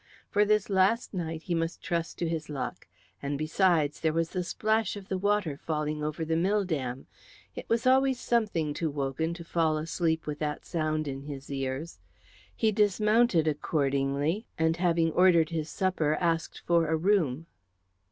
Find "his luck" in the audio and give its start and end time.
2.27-2.87